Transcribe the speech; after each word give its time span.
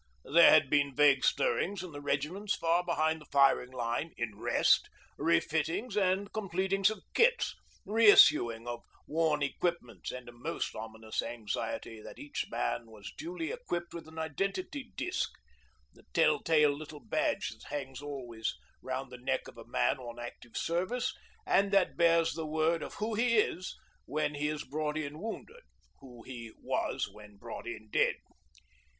There 0.33 0.49
had 0.49 0.67
been 0.67 0.95
vague 0.95 1.23
stirrings 1.23 1.83
in 1.83 1.91
the 1.91 2.01
regiments 2.01 2.55
far 2.55 2.83
behind 2.83 3.21
the 3.21 3.27
firing 3.31 3.69
line 3.71 4.13
'in 4.17 4.33
rest,' 4.35 4.89
refittings 5.19 5.95
and 5.95 6.33
completings 6.33 6.89
of 6.89 7.03
kits, 7.13 7.53
reissuing 7.85 8.67
of 8.67 8.81
worn 9.05 9.43
equipments, 9.43 10.11
and 10.11 10.27
a 10.27 10.31
most 10.31 10.75
ominous 10.75 11.21
anxiety 11.21 12.01
that 12.01 12.17
each 12.17 12.47
man 12.49 12.89
was 12.89 13.13
duly 13.15 13.51
equipped 13.51 13.93
with 13.93 14.07
an 14.07 14.17
'identity 14.17 14.91
disc,' 14.95 15.33
the 15.93 16.03
tell 16.13 16.39
tale 16.39 16.71
little 16.75 17.01
badge 17.05 17.51
that 17.51 17.67
hangs 17.69 18.01
always 18.01 18.55
round 18.81 19.11
the 19.11 19.19
neck 19.19 19.47
of 19.47 19.59
a 19.59 19.67
man 19.67 19.99
on 19.99 20.17
active 20.17 20.57
service 20.57 21.13
and 21.45 21.69
that 21.71 21.95
bears 21.95 22.33
the 22.33 22.47
word 22.47 22.81
of 22.81 22.95
who 22.95 23.13
he 23.13 23.37
is 23.37 23.77
when 24.05 24.33
he 24.33 24.47
is 24.47 24.63
brought 24.63 24.97
in 24.97 25.19
wounded 25.19 25.61
who 25.99 26.23
he 26.23 26.51
was 26.57 27.07
when 27.07 27.37
brought 27.37 27.67
in 27.67 27.87
dead. 27.91 28.15